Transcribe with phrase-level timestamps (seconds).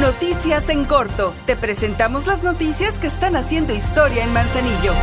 [0.00, 1.34] Noticias en corto.
[1.44, 4.94] Te presentamos las noticias que están haciendo historia en Manzanillo.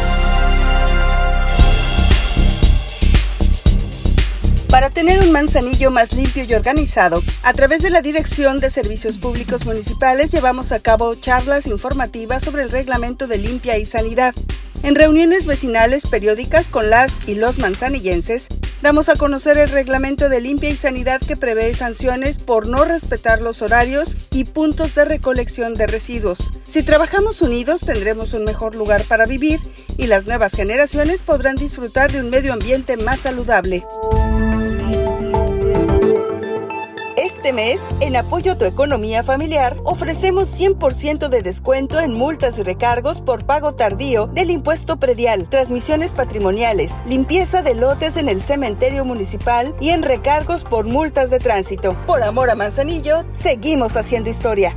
[4.71, 9.19] Para tener un manzanillo más limpio y organizado, a través de la Dirección de Servicios
[9.19, 14.33] Públicos Municipales llevamos a cabo charlas informativas sobre el reglamento de limpia y sanidad.
[14.81, 18.47] En reuniones vecinales periódicas con las y los manzanillenses,
[18.87, 23.41] damos a conocer el reglamento de limpia y sanidad que prevé sanciones por no respetar
[23.41, 26.51] los horarios y puntos de recolección de residuos.
[26.67, 29.59] Si trabajamos unidos tendremos un mejor lugar para vivir
[29.97, 33.83] y las nuevas generaciones podrán disfrutar de un medio ambiente más saludable.
[37.47, 42.63] Este mes, en apoyo a tu economía familiar, ofrecemos 100% de descuento en multas y
[42.63, 49.05] recargos por pago tardío del impuesto predial, transmisiones patrimoniales, limpieza de lotes en el cementerio
[49.05, 51.95] municipal y en recargos por multas de tránsito.
[52.05, 54.75] Por amor a Manzanillo, seguimos haciendo historia.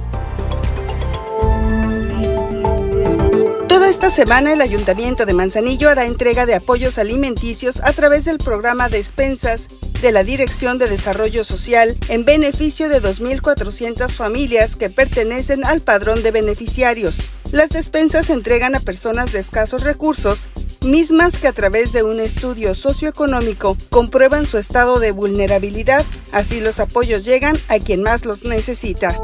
[4.10, 8.88] Esta semana el Ayuntamiento de Manzanillo hará entrega de apoyos alimenticios a través del programa
[8.88, 9.68] Despensas
[10.02, 16.24] de la Dirección de Desarrollo Social en beneficio de 2.400 familias que pertenecen al padrón
[16.24, 17.30] de beneficiarios.
[17.52, 20.48] Las despensas se entregan a personas de escasos recursos,
[20.80, 26.80] mismas que a través de un estudio socioeconómico comprueban su estado de vulnerabilidad, así los
[26.80, 29.16] apoyos llegan a quien más los necesita.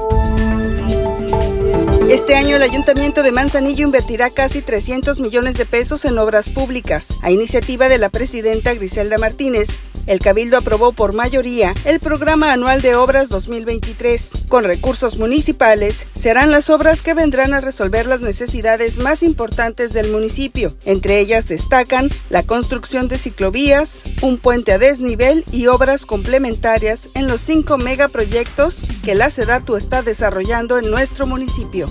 [2.17, 7.19] Este año el Ayuntamiento de Manzanillo invertirá casi 300 millones de pesos en obras públicas.
[7.20, 12.81] A iniciativa de la presidenta Griselda Martínez, el Cabildo aprobó por mayoría el Programa Anual
[12.81, 14.47] de Obras 2023.
[14.48, 20.11] Con recursos municipales, serán las obras que vendrán a resolver las necesidades más importantes del
[20.11, 20.75] municipio.
[20.87, 27.27] Entre ellas destacan la construcción de ciclovías, un puente a desnivel y obras complementarias en
[27.27, 31.91] los cinco megaproyectos que la SEDATU está desarrollando en nuestro municipio.